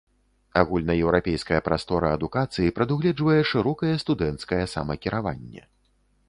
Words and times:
Агульнаеўрапейская 0.61 1.59
прастора 1.67 2.07
адукацыі 2.17 2.73
прадугледжвае 2.79 3.37
шырокае 3.51 3.93
студэнцкае 4.07 4.63
самакіраванне. 4.73 5.63